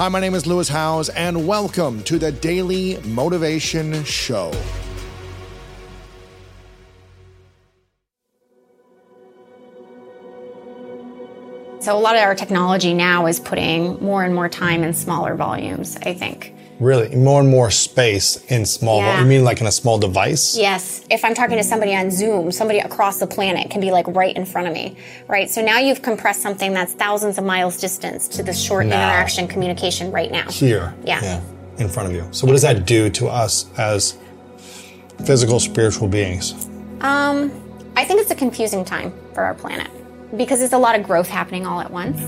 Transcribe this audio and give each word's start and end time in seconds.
Hi, 0.00 0.08
my 0.08 0.18
name 0.18 0.34
is 0.34 0.46
Lewis 0.46 0.70
Howes, 0.70 1.10
and 1.10 1.46
welcome 1.46 2.02
to 2.04 2.18
the 2.18 2.32
Daily 2.32 2.96
Motivation 3.04 4.02
Show. 4.04 4.50
So 11.80 11.94
a 11.94 12.00
lot 12.00 12.16
of 12.16 12.22
our 12.22 12.34
technology 12.34 12.94
now 12.94 13.26
is 13.26 13.38
putting 13.38 14.02
more 14.02 14.24
and 14.24 14.34
more 14.34 14.48
time 14.48 14.82
in 14.84 14.94
smaller 14.94 15.34
volumes, 15.34 15.98
I 15.98 16.14
think. 16.14 16.54
Really, 16.80 17.14
more 17.14 17.40
and 17.40 17.48
more 17.50 17.70
space 17.70 18.42
in 18.50 18.64
small. 18.64 18.98
Yeah. 19.00 19.20
You 19.20 19.26
mean 19.26 19.44
like 19.44 19.60
in 19.60 19.66
a 19.66 19.72
small 19.72 19.98
device? 19.98 20.56
Yes. 20.56 21.04
If 21.10 21.24
I'm 21.26 21.34
talking 21.34 21.58
to 21.58 21.62
somebody 21.62 21.94
on 21.94 22.10
Zoom, 22.10 22.50
somebody 22.50 22.78
across 22.78 23.18
the 23.18 23.26
planet 23.26 23.70
can 23.70 23.82
be 23.82 23.90
like 23.90 24.06
right 24.08 24.34
in 24.34 24.46
front 24.46 24.66
of 24.66 24.72
me, 24.72 24.96
right? 25.28 25.50
So 25.50 25.60
now 25.62 25.78
you've 25.78 26.00
compressed 26.00 26.40
something 26.40 26.72
that's 26.72 26.94
thousands 26.94 27.36
of 27.36 27.44
miles 27.44 27.76
distance 27.78 28.26
to 28.28 28.42
this 28.42 28.58
short 28.60 28.86
Now. 28.86 28.96
interaction 29.10 29.46
communication 29.46 30.10
right 30.10 30.30
now. 30.32 30.50
Here. 30.50 30.94
Yeah. 31.04 31.42
in 31.76 31.88
front 31.88 32.08
of 32.08 32.14
you. 32.14 32.26
So 32.30 32.46
what 32.46 32.52
does 32.54 32.62
that 32.62 32.86
do 32.86 33.10
to 33.10 33.28
us 33.28 33.66
as 33.78 34.16
physical, 35.26 35.60
spiritual 35.60 36.08
beings? 36.08 36.66
Um, 37.02 37.50
I 37.96 38.04
think 38.06 38.20
it's 38.22 38.30
a 38.30 38.34
confusing 38.34 38.84
time 38.86 39.12
for 39.34 39.42
our 39.44 39.54
planet 39.54 39.90
because 40.36 40.58
there's 40.60 40.72
a 40.72 40.78
lot 40.78 40.98
of 40.98 41.02
growth 41.02 41.28
happening 41.28 41.66
all 41.66 41.80
at 41.80 41.90
once. 41.90 42.20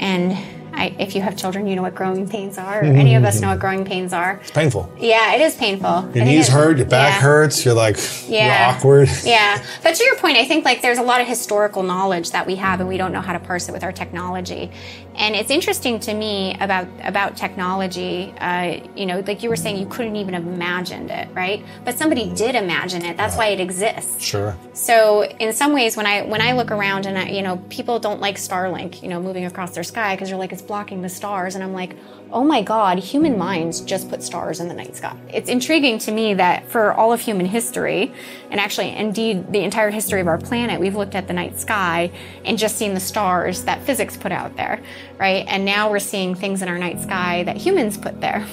And 0.00 0.36
I, 0.78 0.94
if 0.98 1.16
you 1.16 1.22
have 1.22 1.36
children, 1.36 1.66
you 1.66 1.74
know 1.74 1.82
what 1.82 1.94
growing 1.94 2.22
mm-hmm. 2.22 2.30
pains 2.30 2.56
are. 2.56 2.82
Any 2.82 3.16
of 3.16 3.24
us 3.24 3.40
know 3.40 3.48
what 3.48 3.54
mm-hmm. 3.54 3.60
growing 3.60 3.84
pains 3.84 4.12
are. 4.12 4.38
It's 4.42 4.52
painful. 4.52 4.90
Yeah, 4.98 5.34
it 5.34 5.40
is 5.40 5.56
painful. 5.56 6.10
Your 6.14 6.24
knees 6.24 6.48
hurt, 6.48 6.78
your 6.78 6.86
back 6.86 7.14
yeah. 7.14 7.20
hurts, 7.20 7.64
you're 7.64 7.74
like 7.74 7.96
Yeah. 8.28 8.46
you're 8.46 8.76
awkward. 8.76 9.08
Yeah, 9.24 9.62
but 9.82 9.96
to 9.96 10.04
your 10.04 10.16
point, 10.16 10.36
I 10.36 10.44
think 10.44 10.64
like 10.64 10.80
there's 10.80 10.98
a 10.98 11.02
lot 11.02 11.20
of 11.20 11.26
historical 11.26 11.82
knowledge 11.82 12.30
that 12.30 12.46
we 12.46 12.54
have, 12.56 12.78
and 12.78 12.88
we 12.88 12.96
don't 12.96 13.12
know 13.12 13.20
how 13.20 13.32
to 13.32 13.40
parse 13.40 13.68
it 13.68 13.72
with 13.72 13.82
our 13.82 13.92
technology. 13.92 14.70
And 15.18 15.34
it's 15.34 15.50
interesting 15.50 15.98
to 16.00 16.14
me 16.14 16.56
about 16.60 16.86
about 17.02 17.36
technology. 17.36 18.32
Uh, 18.38 18.80
you 18.94 19.04
know, 19.04 19.18
like 19.26 19.42
you 19.42 19.48
were 19.48 19.56
saying, 19.56 19.76
you 19.76 19.86
couldn't 19.86 20.14
even 20.14 20.32
have 20.34 20.46
imagined 20.46 21.10
it, 21.10 21.28
right? 21.34 21.64
But 21.84 21.98
somebody 21.98 22.32
did 22.32 22.54
imagine 22.54 23.04
it. 23.04 23.16
That's 23.16 23.36
why 23.36 23.48
it 23.48 23.60
exists. 23.60 24.24
Sure. 24.24 24.56
So 24.74 25.24
in 25.24 25.52
some 25.52 25.72
ways, 25.72 25.96
when 25.96 26.06
I 26.06 26.22
when 26.22 26.40
I 26.40 26.52
look 26.52 26.70
around 26.70 27.06
and 27.06 27.18
I, 27.18 27.30
you 27.30 27.42
know 27.42 27.56
people 27.68 27.98
don't 27.98 28.20
like 28.20 28.36
Starlink, 28.36 29.02
you 29.02 29.08
know, 29.08 29.20
moving 29.20 29.44
across 29.44 29.72
their 29.72 29.82
sky 29.82 30.14
because 30.14 30.28
they're 30.28 30.38
like 30.38 30.52
it's 30.52 30.62
blocking 30.62 31.02
the 31.02 31.08
stars, 31.08 31.56
and 31.56 31.64
I'm 31.64 31.72
like, 31.72 31.96
oh 32.30 32.44
my 32.44 32.62
God, 32.62 32.98
human 32.98 33.36
minds 33.36 33.80
just 33.80 34.08
put 34.08 34.22
stars 34.22 34.60
in 34.60 34.68
the 34.68 34.74
night 34.74 34.94
sky. 34.94 35.16
It's 35.32 35.48
intriguing 35.48 35.98
to 36.00 36.12
me 36.12 36.34
that 36.34 36.68
for 36.68 36.92
all 36.92 37.12
of 37.12 37.20
human 37.20 37.46
history, 37.46 38.12
and 38.50 38.60
actually 38.60 38.94
indeed 38.94 39.52
the 39.52 39.64
entire 39.64 39.90
history 39.90 40.20
of 40.20 40.28
our 40.28 40.38
planet, 40.38 40.80
we've 40.80 40.94
looked 40.94 41.16
at 41.16 41.26
the 41.26 41.32
night 41.32 41.58
sky 41.58 42.10
and 42.44 42.56
just 42.56 42.76
seen 42.76 42.94
the 42.94 43.00
stars 43.00 43.64
that 43.64 43.82
physics 43.82 44.16
put 44.16 44.30
out 44.30 44.56
there, 44.56 44.80
right? 45.18 45.44
And 45.48 45.64
now 45.64 45.90
we're 45.90 45.98
seeing 45.98 46.34
things 46.34 46.62
in 46.62 46.68
our 46.68 46.78
night 46.78 47.00
sky 47.00 47.44
that 47.44 47.56
humans 47.56 47.96
put 47.96 48.20
there. 48.20 48.46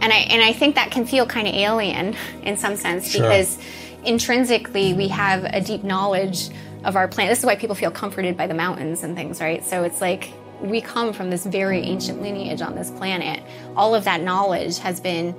And 0.00 0.12
I 0.12 0.16
and 0.30 0.42
I 0.42 0.52
think 0.52 0.74
that 0.74 0.90
can 0.90 1.06
feel 1.06 1.26
kind 1.26 1.46
of 1.46 1.54
alien 1.54 2.16
in 2.42 2.56
some 2.56 2.76
sense 2.76 3.10
Sure. 3.10 3.22
because 3.22 3.58
intrinsically 4.04 4.94
we 4.94 5.08
have 5.08 5.44
a 5.44 5.60
deep 5.60 5.84
knowledge 5.84 6.50
of 6.84 6.96
our 6.96 7.06
planet. 7.06 7.30
This 7.30 7.38
is 7.40 7.46
why 7.46 7.54
people 7.56 7.76
feel 7.76 7.90
comforted 7.92 8.36
by 8.36 8.46
the 8.48 8.54
mountains 8.54 9.04
and 9.04 9.14
things, 9.14 9.40
right? 9.40 9.64
So 9.64 9.84
it's 9.84 10.00
like 10.00 10.32
we 10.60 10.80
come 10.80 11.12
from 11.12 11.30
this 11.30 11.46
very 11.46 11.80
ancient 11.80 12.20
lineage 12.20 12.60
on 12.62 12.74
this 12.74 12.90
planet. 12.90 13.42
All 13.76 13.94
of 13.94 14.04
that 14.04 14.22
knowledge 14.22 14.78
has 14.78 15.00
been 15.00 15.36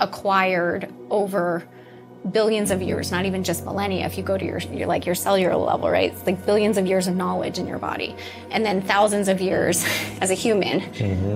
acquired 0.00 0.92
over 1.10 1.64
billions 2.30 2.70
of 2.70 2.80
years, 2.80 3.10
not 3.10 3.26
even 3.26 3.44
just 3.44 3.64
millennia. 3.64 4.06
If 4.06 4.16
you 4.16 4.22
go 4.22 4.38
to 4.38 4.44
your, 4.44 4.58
your 4.58 4.86
like 4.86 5.06
your 5.06 5.14
cellular 5.14 5.54
level, 5.56 5.90
right? 5.90 6.12
It's 6.12 6.26
like 6.26 6.44
billions 6.46 6.78
of 6.78 6.86
years 6.86 7.06
of 7.06 7.16
knowledge 7.16 7.58
in 7.58 7.66
your 7.66 7.78
body, 7.78 8.16
and 8.50 8.64
then 8.64 8.80
thousands 8.82 9.28
of 9.28 9.40
years 9.40 9.84
as 10.20 10.30
a 10.30 10.34
human. 10.34 10.82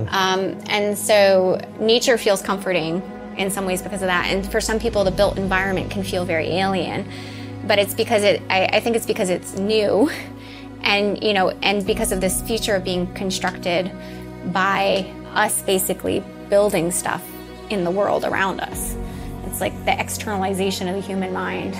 Um, 0.08 0.58
and 0.68 0.96
so 0.96 1.60
nature 1.78 2.16
feels 2.18 2.42
comforting 2.42 3.02
in 3.36 3.50
some 3.50 3.66
ways 3.66 3.82
because 3.82 4.02
of 4.02 4.08
that. 4.08 4.26
And 4.26 4.50
for 4.50 4.60
some 4.60 4.78
people, 4.78 5.04
the 5.04 5.10
built 5.10 5.38
environment 5.38 5.90
can 5.90 6.02
feel 6.02 6.24
very 6.24 6.46
alien. 6.46 7.08
But 7.66 7.78
it's 7.78 7.94
because 7.94 8.22
it. 8.22 8.42
I, 8.48 8.66
I 8.66 8.80
think 8.80 8.96
it's 8.96 9.06
because 9.06 9.30
it's 9.30 9.56
new, 9.58 10.10
and 10.82 11.22
you 11.22 11.32
know, 11.34 11.50
and 11.62 11.86
because 11.86 12.12
of 12.12 12.20
this 12.20 12.40
future 12.42 12.74
of 12.74 12.84
being 12.84 13.12
constructed 13.14 13.92
by 14.52 15.12
us, 15.34 15.60
basically 15.62 16.24
building 16.48 16.90
stuff 16.90 17.22
in 17.68 17.84
the 17.84 17.90
world 17.90 18.24
around 18.24 18.60
us. 18.60 18.96
It's 19.48 19.60
like 19.62 19.72
the 19.86 19.98
externalization 19.98 20.88
of 20.88 20.94
the 20.94 21.00
human 21.00 21.32
mind. 21.32 21.74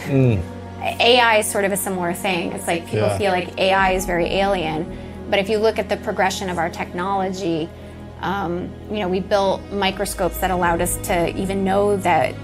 AI 0.80 1.38
is 1.38 1.46
sort 1.46 1.64
of 1.64 1.72
a 1.72 1.76
similar 1.76 2.14
thing. 2.14 2.52
It's 2.52 2.66
like 2.66 2.84
people 2.86 3.08
Yeah. 3.08 3.18
feel 3.18 3.30
like 3.32 3.58
AI 3.58 3.92
is 3.92 4.06
very 4.06 4.26
alien, 4.26 4.96
but 5.28 5.38
if 5.38 5.48
you 5.50 5.58
look 5.58 5.78
at 5.78 5.88
the 5.90 5.96
progression 5.98 6.48
of 6.48 6.56
our 6.56 6.70
technology, 6.70 7.68
um, 8.22 8.70
you 8.90 9.00
know, 9.00 9.08
we 9.08 9.20
built 9.20 9.60
microscopes 9.70 10.38
that 10.38 10.50
allowed 10.50 10.80
us 10.80 10.96
to 11.08 11.28
even 11.36 11.62
know 11.62 11.96
that 11.98 12.34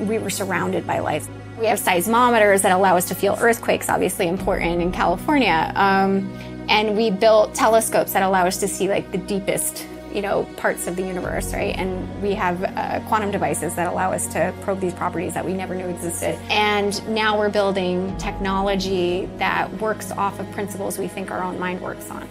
we 0.00 0.18
were 0.18 0.30
surrounded 0.30 0.86
by 0.86 1.00
life. 1.00 1.28
We 1.58 1.66
have 1.66 1.78
seismometers 1.80 2.62
that 2.62 2.72
allow 2.72 2.96
us 2.96 3.06
to 3.08 3.14
feel 3.14 3.36
earthquakes, 3.40 3.88
obviously 3.88 4.26
important 4.28 4.80
in 4.80 4.90
California. 4.90 5.72
Um, 5.74 6.30
and 6.68 6.96
we 6.96 7.10
built 7.10 7.54
telescopes 7.54 8.12
that 8.14 8.22
allow 8.22 8.46
us 8.46 8.56
to 8.58 8.68
see 8.68 8.88
like 8.88 9.10
the 9.12 9.18
deepest, 9.18 9.86
you 10.16 10.22
know, 10.22 10.44
parts 10.56 10.86
of 10.86 10.96
the 10.96 11.06
universe, 11.06 11.52
right? 11.52 11.76
And 11.76 12.22
we 12.22 12.32
have 12.32 12.64
uh, 12.64 13.00
quantum 13.06 13.30
devices 13.30 13.74
that 13.74 13.86
allow 13.86 14.12
us 14.12 14.26
to 14.28 14.52
probe 14.62 14.80
these 14.80 14.94
properties 14.94 15.34
that 15.34 15.44
we 15.44 15.52
never 15.52 15.74
knew 15.74 15.86
existed. 15.86 16.38
And 16.50 17.06
now 17.06 17.38
we're 17.38 17.50
building 17.50 18.16
technology 18.16 19.28
that 19.36 19.70
works 19.74 20.10
off 20.12 20.40
of 20.40 20.50
principles 20.52 20.98
we 20.98 21.06
think 21.06 21.30
our 21.30 21.42
own 21.42 21.60
mind 21.60 21.82
works 21.82 22.10
on. 22.10 22.26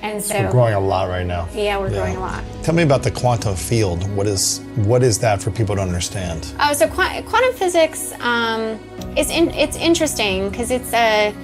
And 0.00 0.22
so, 0.22 0.34
We're 0.44 0.50
growing 0.52 0.74
a 0.74 0.80
lot 0.80 1.08
right 1.08 1.26
now. 1.26 1.48
yeah, 1.52 1.76
we're 1.78 1.88
growing 1.88 2.16
a 2.16 2.20
lot. 2.20 2.44
Tell 2.62 2.74
me 2.74 2.82
about 2.84 3.02
the 3.02 3.10
quantum 3.10 3.56
field. 3.56 4.08
What 4.14 4.26
is 4.26 4.60
what 4.76 5.02
is 5.02 5.18
that 5.20 5.42
for 5.42 5.50
people 5.50 5.74
to 5.76 5.82
understand? 5.82 6.52
Oh, 6.60 6.74
so 6.74 6.86
qu- 6.86 7.22
quantum 7.22 7.54
physics 7.54 8.12
um, 8.20 8.78
is 9.16 9.30
in, 9.30 9.50
it's 9.52 9.78
interesting 9.78 10.50
because 10.50 10.70
it's 10.70 10.92
a 10.92 11.34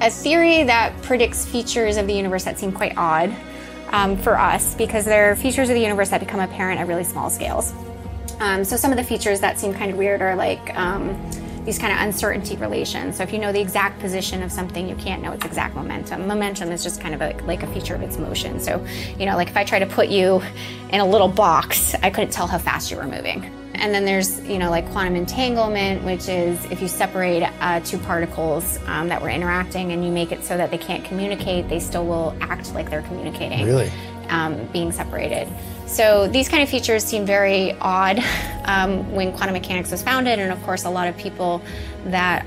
a 0.00 0.10
theory 0.10 0.62
that 0.64 0.94
predicts 1.02 1.44
features 1.44 1.98
of 1.98 2.06
the 2.06 2.14
universe 2.14 2.44
that 2.44 2.58
seem 2.58 2.72
quite 2.72 2.96
odd 2.96 3.36
um, 3.90 4.16
for 4.16 4.38
us 4.38 4.74
because 4.74 5.04
they're 5.04 5.36
features 5.36 5.68
of 5.68 5.74
the 5.74 5.80
universe 5.80 6.10
that 6.10 6.20
become 6.20 6.40
apparent 6.40 6.80
at 6.80 6.86
really 6.86 7.04
small 7.04 7.30
scales. 7.30 7.72
Um, 8.40 8.64
so 8.64 8.76
some 8.76 8.90
of 8.90 8.96
the 8.96 9.04
features 9.04 9.40
that 9.40 9.58
seem 9.58 9.72
kind 9.72 9.90
of 9.90 9.96
weird 9.96 10.20
are 10.20 10.36
like 10.36 10.76
um, 10.76 11.18
these 11.64 11.78
kind 11.78 11.92
of 11.92 11.98
uncertainty 12.00 12.56
relations. 12.56 13.16
So 13.16 13.22
if 13.22 13.32
you 13.32 13.38
know 13.38 13.52
the 13.52 13.60
exact 13.60 13.98
position 13.98 14.42
of 14.42 14.52
something, 14.52 14.88
you 14.88 14.94
can't 14.96 15.22
know 15.22 15.32
its 15.32 15.44
exact 15.44 15.74
momentum. 15.74 16.26
Momentum 16.28 16.70
is 16.70 16.82
just 16.82 17.00
kind 17.00 17.14
of 17.14 17.20
like, 17.20 17.42
like 17.42 17.62
a 17.62 17.66
feature 17.68 17.94
of 17.94 18.02
its 18.02 18.18
motion. 18.18 18.60
So, 18.60 18.84
you 19.18 19.26
know, 19.26 19.36
like 19.36 19.48
if 19.48 19.56
I 19.56 19.64
try 19.64 19.78
to 19.78 19.86
put 19.86 20.08
you 20.08 20.42
in 20.90 21.00
a 21.00 21.06
little 21.06 21.28
box, 21.28 21.94
I 22.02 22.10
couldn't 22.10 22.30
tell 22.30 22.46
how 22.46 22.58
fast 22.58 22.90
you 22.90 22.98
were 22.98 23.06
moving. 23.06 23.50
And 23.78 23.94
then 23.94 24.04
there's, 24.04 24.40
you 24.46 24.58
know, 24.58 24.70
like 24.70 24.88
quantum 24.90 25.16
entanglement, 25.16 26.02
which 26.04 26.28
is 26.28 26.64
if 26.66 26.80
you 26.80 26.88
separate 26.88 27.42
uh, 27.60 27.80
two 27.80 27.98
particles 27.98 28.78
um, 28.86 29.08
that 29.08 29.20
were 29.22 29.30
interacting 29.30 29.92
and 29.92 30.04
you 30.04 30.10
make 30.10 30.32
it 30.32 30.44
so 30.44 30.56
that 30.56 30.70
they 30.70 30.78
can't 30.78 31.04
communicate, 31.04 31.68
they 31.68 31.80
still 31.80 32.06
will 32.06 32.36
act 32.40 32.74
like 32.74 32.90
they're 32.90 33.02
communicating 33.02 33.64
Really? 33.66 33.90
um, 34.28 34.66
being 34.72 34.92
separated. 34.92 35.48
So 35.86 36.26
these 36.28 36.48
kind 36.48 36.62
of 36.62 36.68
features 36.68 37.04
seem 37.04 37.24
very 37.24 37.72
odd 37.80 38.18
um, 38.64 39.12
when 39.12 39.32
quantum 39.32 39.52
mechanics 39.52 39.90
was 39.90 40.02
founded, 40.02 40.38
and 40.38 40.52
of 40.52 40.62
course, 40.64 40.84
a 40.84 40.90
lot 40.90 41.08
of 41.08 41.16
people 41.16 41.62
that 42.06 42.44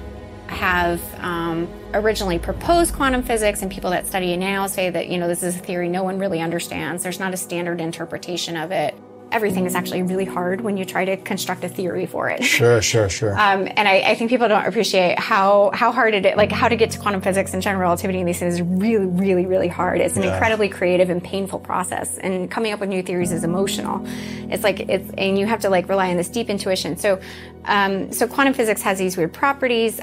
have 0.47 0.99
um, 1.19 1.69
originally 1.93 2.39
proposed 2.39 2.93
quantum 2.93 3.21
physics 3.21 3.61
and 3.61 3.71
people 3.71 3.91
that 3.91 4.07
study 4.07 4.33
it 4.33 4.37
now 4.37 4.65
say 4.65 4.89
that 4.89 5.07
you 5.07 5.19
know 5.19 5.27
this 5.27 5.43
is 5.43 5.55
a 5.55 5.59
theory 5.59 5.87
no 5.87 6.03
one 6.03 6.17
really 6.17 6.41
understands. 6.41 7.03
There's 7.03 7.19
not 7.19 7.33
a 7.33 7.37
standard 7.37 7.79
interpretation 7.79 8.57
of 8.57 8.71
it. 8.71 8.95
Everything 9.31 9.65
is 9.65 9.75
actually 9.75 10.01
really 10.01 10.25
hard 10.25 10.61
when 10.61 10.75
you 10.75 10.85
try 10.85 11.05
to 11.05 11.15
construct 11.17 11.63
a 11.63 11.69
theory 11.69 12.05
for 12.07 12.29
it. 12.29 12.43
Sure, 12.43 12.81
sure, 12.81 13.09
sure. 13.09 13.35
Um, 13.39 13.67
and 13.77 13.87
I, 13.87 13.99
I 14.01 14.15
think 14.15 14.29
people 14.31 14.47
don't 14.47 14.65
appreciate 14.65 15.17
how 15.19 15.71
how 15.73 15.91
hard 15.91 16.13
it 16.13 16.25
is, 16.25 16.35
like 16.35 16.51
how 16.51 16.67
to 16.67 16.75
get 16.75 16.91
to 16.91 16.99
quantum 16.99 17.21
physics 17.21 17.53
and 17.53 17.61
general 17.61 17.81
relativity 17.81 18.19
and 18.19 18.27
these 18.27 18.39
things 18.39 18.55
is 18.55 18.61
really, 18.61 19.05
really, 19.05 19.45
really 19.45 19.67
hard. 19.67 20.01
It's 20.01 20.17
an 20.17 20.23
Yeah. 20.23 20.33
incredibly 20.33 20.67
creative 20.69 21.09
and 21.09 21.23
painful 21.23 21.59
process, 21.59 22.17
and 22.17 22.49
coming 22.49 22.73
up 22.73 22.79
with 22.79 22.89
new 22.89 23.01
theories 23.03 23.31
is 23.31 23.43
emotional. 23.43 24.05
It's 24.51 24.63
like 24.63 24.79
it's 24.81 25.09
and 25.17 25.37
you 25.37 25.45
have 25.45 25.59
to 25.61 25.69
like 25.69 25.87
rely 25.89 26.09
on 26.09 26.17
this 26.17 26.27
deep 26.29 26.49
intuition. 26.49 26.97
So, 26.97 27.19
um, 27.65 28.11
so 28.11 28.27
quantum 28.27 28.53
physics 28.53 28.81
has 28.81 28.97
these 28.97 29.15
weird 29.15 29.33
properties. 29.33 29.99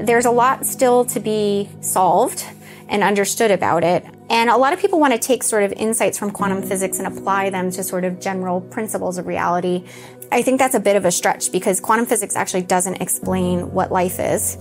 There's 0.00 0.24
a 0.26 0.30
lot 0.30 0.66
still 0.66 1.04
to 1.06 1.20
be 1.20 1.68
solved 1.80 2.44
and 2.88 3.02
understood 3.02 3.50
about 3.50 3.84
it. 3.84 4.04
And 4.30 4.48
a 4.48 4.56
lot 4.56 4.72
of 4.72 4.80
people 4.80 4.98
want 4.98 5.12
to 5.12 5.18
take 5.18 5.42
sort 5.42 5.64
of 5.64 5.72
insights 5.72 6.18
from 6.18 6.30
quantum 6.30 6.62
physics 6.62 6.98
and 6.98 7.06
apply 7.06 7.50
them 7.50 7.70
to 7.72 7.82
sort 7.82 8.04
of 8.04 8.20
general 8.20 8.60
principles 8.60 9.18
of 9.18 9.26
reality. 9.26 9.84
I 10.32 10.42
think 10.42 10.58
that's 10.58 10.74
a 10.74 10.80
bit 10.80 10.96
of 10.96 11.04
a 11.04 11.12
stretch 11.12 11.52
because 11.52 11.78
quantum 11.80 12.06
physics 12.06 12.34
actually 12.34 12.62
doesn't 12.62 13.00
explain 13.02 13.72
what 13.72 13.92
life 13.92 14.18
is. 14.18 14.56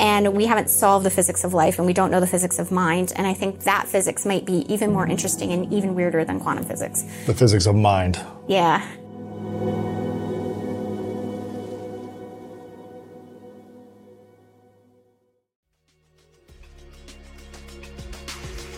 And 0.00 0.34
we 0.34 0.46
haven't 0.46 0.70
solved 0.70 1.06
the 1.06 1.10
physics 1.10 1.44
of 1.44 1.54
life 1.54 1.78
and 1.78 1.86
we 1.86 1.92
don't 1.92 2.10
know 2.10 2.18
the 2.18 2.26
physics 2.26 2.58
of 2.58 2.72
mind. 2.72 3.12
And 3.14 3.26
I 3.26 3.34
think 3.34 3.60
that 3.60 3.86
physics 3.86 4.26
might 4.26 4.44
be 4.44 4.64
even 4.72 4.92
more 4.92 5.06
interesting 5.06 5.52
and 5.52 5.72
even 5.72 5.94
weirder 5.94 6.24
than 6.24 6.40
quantum 6.40 6.64
physics. 6.64 7.04
The 7.26 7.34
physics 7.34 7.66
of 7.66 7.76
mind. 7.76 8.18
Yeah. 8.48 8.84